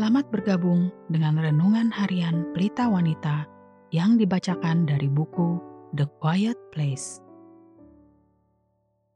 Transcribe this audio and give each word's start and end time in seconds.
Selamat 0.00 0.32
bergabung 0.32 0.88
dengan 1.12 1.36
renungan 1.36 1.92
harian 1.92 2.48
Pelita 2.56 2.88
Wanita 2.88 3.44
yang 3.92 4.16
dibacakan 4.16 4.88
dari 4.88 5.12
buku 5.12 5.60
The 5.92 6.08
Quiet 6.24 6.56
Place. 6.72 7.20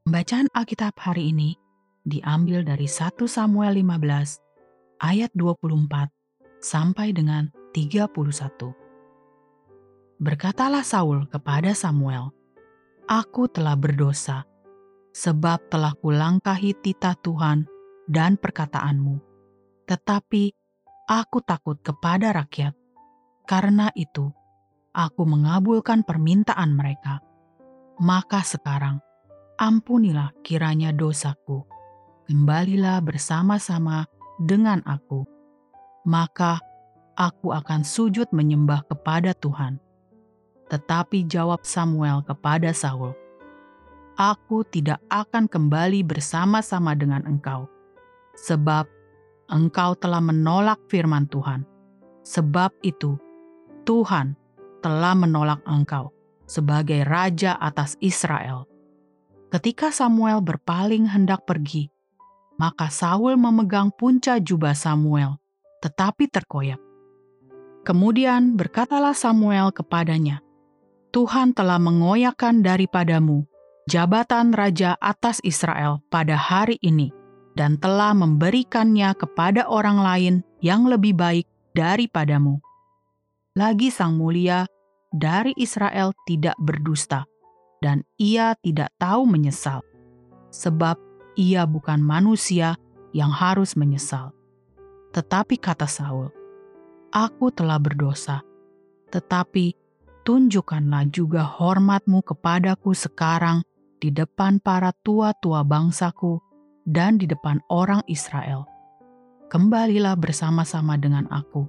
Bacaan 0.05 0.45
Alkitab 0.53 0.93
hari 1.01 1.33
ini 1.33 1.57
diambil 2.05 2.69
dari 2.69 2.85
1 2.85 3.17
Samuel 3.17 3.81
15 3.81 5.01
ayat 5.01 5.33
24 5.33 6.13
sampai 6.61 7.17
dengan 7.17 7.49
31. 7.73 8.05
Berkatalah 10.21 10.85
Saul 10.85 11.25
kepada 11.33 11.73
Samuel, 11.73 12.29
Aku 13.09 13.49
telah 13.49 13.73
berdosa, 13.73 14.45
sebab 15.17 15.65
telah 15.73 15.97
kulangkahi 15.97 16.77
titah 16.85 17.17
Tuhan 17.25 17.65
dan 18.05 18.37
perkataanmu 18.37 19.33
tetapi 19.85 20.57
aku 21.05 21.45
takut 21.45 21.77
kepada 21.85 22.33
rakyat. 22.33 22.73
Karena 23.45 23.93
itu, 23.93 24.33
aku 24.97 25.23
mengabulkan 25.29 26.01
permintaan 26.01 26.73
mereka. 26.73 27.21
Maka 28.01 28.41
sekarang, 28.41 29.05
ampunilah 29.61 30.33
kiranya 30.41 30.91
dosaku. 30.91 31.69
Kembalilah 32.25 33.05
bersama-sama 33.05 34.09
dengan 34.41 34.81
aku. 34.89 35.29
Maka 36.09 36.61
aku 37.21 37.53
akan 37.53 37.85
sujud 37.85 38.33
menyembah 38.33 38.89
kepada 38.89 39.37
Tuhan. 39.37 39.77
Tetapi 40.73 41.29
jawab 41.29 41.63
Samuel 41.69 42.25
kepada 42.25 42.73
Saul, 42.73 43.13
Aku 44.15 44.63
tidak 44.63 45.03
akan 45.11 45.51
kembali 45.51 46.07
bersama-sama 46.07 46.95
dengan 46.95 47.27
engkau, 47.27 47.67
sebab 48.39 48.87
engkau 49.49 49.97
telah 49.99 50.21
menolak 50.21 50.81
firman 50.89 51.29
Tuhan. 51.29 51.65
Sebab 52.25 52.73
itu, 52.81 53.21
Tuhan 53.85 54.37
telah 54.81 55.13
menolak 55.13 55.61
engkau 55.69 56.13
sebagai 56.49 57.05
raja 57.05 57.57
atas 57.57 57.97
Israel. 58.01 58.69
Ketika 59.53 59.93
Samuel 59.93 60.41
berpaling 60.41 61.09
hendak 61.09 61.45
pergi, 61.47 61.89
maka 62.57 62.91
Saul 62.91 63.37
memegang 63.37 63.93
punca 63.95 64.41
jubah 64.41 64.75
Samuel, 64.75 65.39
tetapi 65.85 66.27
terkoyak. 66.31 66.81
Kemudian 67.85 68.57
berkatalah 68.57 69.13
Samuel 69.13 69.69
kepadanya, 69.71 70.41
Tuhan 71.13 71.55
telah 71.55 71.79
mengoyakkan 71.79 72.65
daripadamu 72.65 73.47
jabatan 73.87 74.57
raja 74.57 74.97
atas 74.99 75.39
Israel 75.45 76.01
pada 76.09 76.35
hari 76.35 76.81
ini 76.81 77.13
dan 77.55 77.79
telah 77.79 78.13
memberikannya 78.15 79.15
kepada 79.15 79.67
orang 79.71 79.99
lain 80.03 80.35
yang 80.59 80.87
lebih 80.87 81.15
baik 81.15 81.47
daripadamu. 81.75 82.59
Lagi 83.55 83.95
Sang 83.95 84.19
Mulia 84.19 84.67
dari 85.15 85.55
Israel 85.55 86.11
tidak 86.27 86.59
berdusta, 86.59 87.23
dan 87.79 88.03
ia 88.19 88.59
tidak 88.59 88.91
tahu 88.99 89.31
menyesal, 89.31 89.87
sebab 90.51 90.99
ia 91.39 91.63
bukan 91.63 92.03
manusia 92.03 92.75
yang 93.15 93.31
harus 93.31 93.79
menyesal. 93.79 94.35
Tetapi 95.15 95.55
kata 95.63 95.87
Saul, 95.87 96.35
Aku 97.15 97.55
telah 97.55 97.79
berdosa, 97.79 98.43
tetapi 99.15 99.79
tunjukkanlah 100.27 101.07
juga 101.15 101.47
hormatmu 101.47 102.27
kepadaku 102.27 102.91
sekarang 102.91 103.63
di 104.03 104.11
depan 104.11 104.59
para 104.59 104.91
tua-tua 104.91 105.63
bangsaku 105.63 106.43
dan 106.89 107.17
di 107.21 107.29
depan 107.29 107.61
orang 107.73 108.05
Israel. 108.09 108.69
Kembalilah 109.53 110.17
bersama-sama 110.17 110.97
dengan 110.97 111.29
aku, 111.29 111.69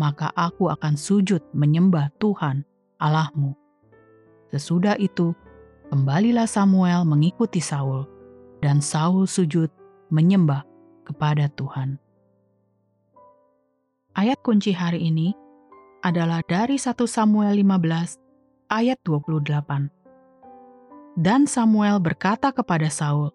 maka 0.00 0.32
aku 0.34 0.72
akan 0.72 0.96
sujud 0.96 1.40
menyembah 1.52 2.10
Tuhan 2.18 2.64
Allahmu. 3.00 3.52
Sesudah 4.50 4.96
itu, 4.96 5.34
kembalilah 5.90 6.48
Samuel 6.48 7.04
mengikuti 7.04 7.60
Saul, 7.60 8.06
dan 8.64 8.80
Saul 8.80 9.28
sujud 9.28 9.68
menyembah 10.08 10.64
kepada 11.04 11.50
Tuhan. 11.52 12.00
Ayat 14.14 14.38
kunci 14.46 14.70
hari 14.70 15.10
ini 15.10 15.34
adalah 16.06 16.40
dari 16.46 16.78
1 16.78 16.94
Samuel 17.08 17.58
15 17.58 18.70
ayat 18.70 18.98
28. 19.02 19.90
Dan 21.14 21.46
Samuel 21.46 21.98
berkata 22.02 22.50
kepada 22.50 22.90
Saul, 22.90 23.30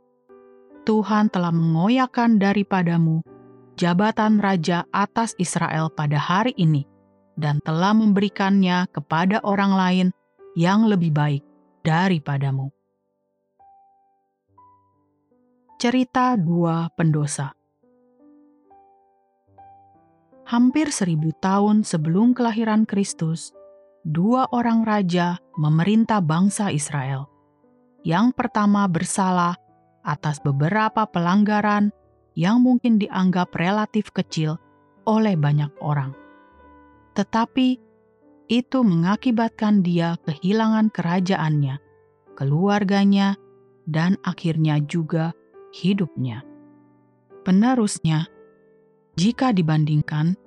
Tuhan 0.87 1.31
telah 1.31 1.51
mengoyakkan 1.51 2.39
daripadamu 2.39 3.23
jabatan 3.79 4.43
raja 4.43 4.83
atas 4.91 5.31
Israel 5.39 5.87
pada 5.87 6.19
hari 6.19 6.51
ini 6.59 6.83
dan 7.39 7.63
telah 7.63 7.95
memberikannya 7.95 8.91
kepada 8.91 9.39
orang 9.47 9.71
lain 9.71 10.07
yang 10.59 10.83
lebih 10.83 11.15
baik 11.15 11.43
daripadamu. 11.87 12.67
Cerita 15.79 16.35
dua 16.35 16.91
pendosa 16.91 17.55
Hampir 20.43 20.91
seribu 20.91 21.31
tahun 21.39 21.85
sebelum 21.85 22.35
kelahiran 22.35 22.83
Kristus, 22.83 23.55
dua 24.03 24.49
orang 24.51 24.83
raja 24.83 25.39
memerintah 25.55 26.19
bangsa 26.19 26.73
Israel. 26.73 27.29
Yang 28.03 28.33
pertama 28.33 28.89
bersalah 28.89 29.55
atas 30.03 30.39
beberapa 30.41 31.05
pelanggaran 31.07 31.91
yang 32.37 32.63
mungkin 32.63 32.97
dianggap 33.01 33.51
relatif 33.55 34.11
kecil 34.15 34.55
oleh 35.03 35.35
banyak 35.35 35.71
orang. 35.83 36.15
Tetapi 37.17 37.79
itu 38.49 38.79
mengakibatkan 38.81 39.85
dia 39.85 40.17
kehilangan 40.25 40.89
kerajaannya, 40.89 41.77
keluarganya, 42.33 43.37
dan 43.85 44.17
akhirnya 44.25 44.81
juga 44.85 45.33
hidupnya. 45.73 46.41
Penerusnya, 47.45 48.29
jika 49.17 49.53
dibandingkan, 49.53 50.37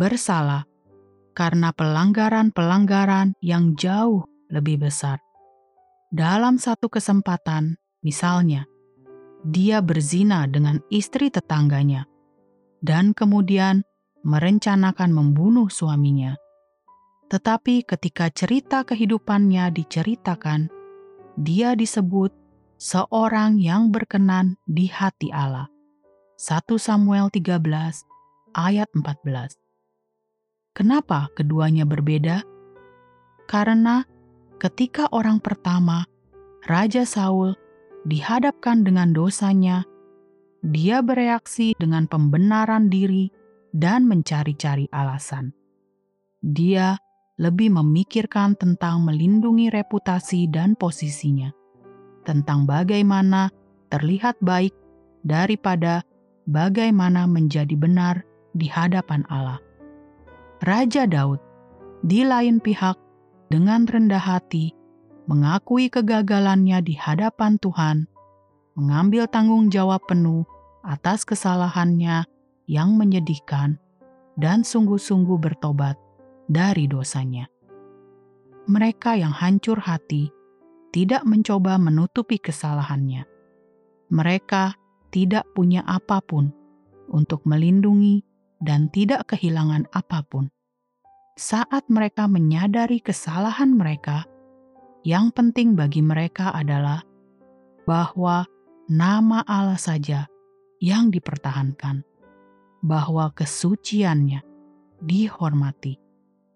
bersalah 0.00 0.64
karena 1.32 1.72
pelanggaran-pelanggaran 1.72 3.36
yang 3.40 3.72
jauh 3.76 4.28
lebih 4.52 4.84
besar. 4.84 5.20
Dalam 6.12 6.60
satu 6.60 6.92
kesempatan, 6.92 7.80
misalnya, 8.02 8.66
dia 9.42 9.82
berzina 9.82 10.46
dengan 10.46 10.78
istri 10.90 11.30
tetangganya 11.30 12.06
dan 12.82 13.14
kemudian 13.14 13.82
merencanakan 14.22 15.10
membunuh 15.10 15.66
suaminya. 15.66 16.38
Tetapi 17.30 17.82
ketika 17.88 18.28
cerita 18.28 18.84
kehidupannya 18.84 19.72
diceritakan, 19.72 20.68
dia 21.34 21.72
disebut 21.72 22.30
seorang 22.76 23.56
yang 23.56 23.88
berkenan 23.88 24.60
di 24.68 24.86
hati 24.90 25.32
Allah. 25.32 25.70
1 26.36 26.66
Samuel 26.76 27.30
13 27.30 27.62
ayat 28.52 28.90
14. 28.92 29.54
Kenapa 30.74 31.30
keduanya 31.38 31.86
berbeda? 31.86 32.42
Karena 33.46 34.04
ketika 34.58 35.08
orang 35.14 35.38
pertama, 35.38 36.04
Raja 36.66 37.06
Saul 37.06 37.61
dihadapkan 38.06 38.82
dengan 38.82 39.14
dosanya, 39.14 39.86
dia 40.62 41.02
bereaksi 41.02 41.74
dengan 41.78 42.06
pembenaran 42.06 42.86
diri 42.86 43.30
dan 43.74 44.06
mencari-cari 44.06 44.86
alasan. 44.94 45.50
Dia 46.42 46.98
lebih 47.40 47.74
memikirkan 47.74 48.54
tentang 48.54 49.02
melindungi 49.02 49.72
reputasi 49.72 50.46
dan 50.52 50.78
posisinya, 50.78 51.50
tentang 52.22 52.68
bagaimana 52.68 53.50
terlihat 53.90 54.38
baik 54.42 54.74
daripada 55.26 56.06
bagaimana 56.46 57.26
menjadi 57.26 57.74
benar 57.74 58.22
di 58.54 58.68
hadapan 58.68 59.26
Allah. 59.30 59.58
Raja 60.62 61.10
Daud, 61.10 61.42
di 62.06 62.22
lain 62.22 62.62
pihak, 62.62 62.94
dengan 63.50 63.84
rendah 63.84 64.22
hati 64.22 64.72
mengakui 65.26 65.86
kegagalannya 65.92 66.82
di 66.82 66.94
hadapan 66.98 67.58
Tuhan, 67.62 68.10
mengambil 68.74 69.28
tanggung 69.30 69.70
jawab 69.70 70.02
penuh 70.08 70.42
atas 70.82 71.22
kesalahannya 71.22 72.26
yang 72.66 72.94
menyedihkan, 72.98 73.78
dan 74.34 74.66
sungguh-sungguh 74.66 75.38
bertobat 75.38 75.94
dari 76.48 76.88
dosanya. 76.88 77.46
Mereka 78.66 79.18
yang 79.18 79.34
hancur 79.34 79.78
hati 79.82 80.30
tidak 80.94 81.26
mencoba 81.26 81.76
menutupi 81.76 82.38
kesalahannya. 82.38 83.26
Mereka 84.12 84.76
tidak 85.12 85.48
punya 85.56 85.84
apa 85.88 86.20
pun 86.20 86.52
untuk 87.10 87.44
melindungi 87.44 88.24
dan 88.62 88.88
tidak 88.92 89.34
kehilangan 89.34 89.88
apa 89.92 90.22
pun. 90.24 90.48
Saat 91.34 91.88
mereka 91.88 92.28
menyadari 92.28 93.00
kesalahan 93.00 93.72
mereka, 93.72 94.28
yang 95.02 95.34
penting 95.34 95.74
bagi 95.74 96.00
mereka 96.02 96.54
adalah 96.54 97.02
bahwa 97.86 98.46
nama 98.86 99.42
Allah 99.46 99.78
saja 99.78 100.26
yang 100.82 101.10
dipertahankan. 101.10 102.06
bahwa 102.82 103.30
kesuciannya 103.30 104.42
dihormati 104.98 105.96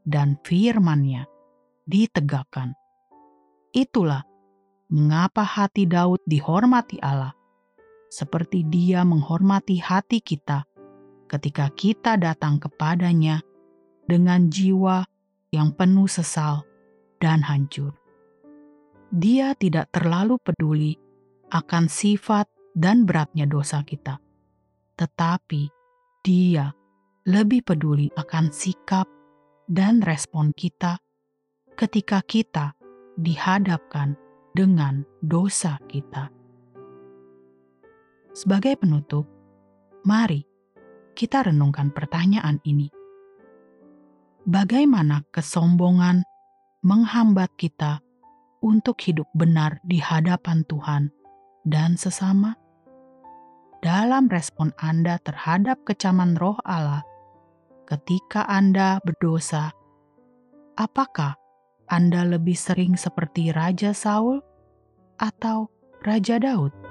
dan 0.03 0.35
firman-Nya 0.43 1.31
ditegakkan. 1.87 2.75
Itulah 3.71 4.27
mengapa 4.91 5.47
hati 5.47 5.87
Daud 5.87 6.19
dihormati 6.27 6.99
Allah, 6.99 7.31
seperti 8.11 8.67
Dia 8.67 9.07
menghormati 9.07 9.79
hati 9.79 10.19
kita 10.19 10.67
ketika 11.31 11.71
kita 11.75 12.19
datang 12.19 12.59
kepadanya 12.59 13.43
dengan 14.07 14.51
jiwa 14.51 15.07
yang 15.55 15.75
penuh 15.75 16.11
sesal 16.11 16.67
dan 17.23 17.43
hancur. 17.43 17.95
Dia 19.07 19.55
tidak 19.55 19.95
terlalu 19.95 20.37
peduli 20.43 20.99
akan 21.55 21.87
sifat 21.87 22.51
dan 22.75 23.07
beratnya 23.07 23.47
dosa 23.47 23.87
kita, 23.87 24.19
tetapi 24.99 25.71
Dia 26.27 26.75
lebih 27.27 27.63
peduli 27.63 28.11
akan 28.19 28.51
sikap 28.51 29.07
dan 29.71 30.03
respon 30.03 30.51
kita 30.55 30.99
ketika 31.79 32.23
kita 32.23 32.75
dihadapkan 33.19 34.19
dengan 34.55 35.07
dosa 35.23 35.79
kita. 35.87 36.31
Sebagai 38.35 38.77
penutup, 38.79 39.25
mari 40.03 40.45
kita 41.17 41.49
renungkan 41.49 41.91
pertanyaan 41.91 42.61
ini. 42.63 42.93
Bagaimana 44.47 45.27
kesombongan 45.35 46.23
menghambat 46.87 47.51
kita 47.59 48.06
untuk 48.67 48.99
hidup 49.07 49.31
benar 49.31 49.79
di 49.87 50.03
hadapan 50.03 50.67
Tuhan 50.67 51.15
dan 51.63 51.95
sesama? 51.95 52.59
Dalam 53.79 54.27
respon 54.27 54.75
Anda 54.83 55.23
terhadap 55.23 55.87
kecaman 55.87 56.35
roh 56.35 56.59
Allah, 56.67 57.07
ketika 57.87 58.43
Anda 58.51 58.99
berdosa, 59.07 59.71
apakah 60.75 61.39
Anda 61.87 62.27
lebih 62.27 62.59
sering 62.59 62.99
seperti 62.99 63.55
Raja 63.55 63.95
Saul 63.95 64.43
atau 65.23 65.71
Raja 66.03 66.43
Daud? 66.43 66.86